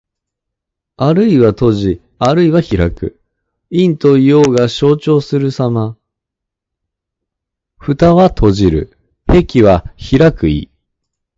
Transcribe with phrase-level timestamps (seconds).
[0.97, 3.21] あるいは閉じ、あるいは開く。
[3.69, 5.95] 陰と陽が消長するさま。
[7.79, 8.97] 「闔」は閉じる。
[9.27, 10.71] 「闢」は開く意。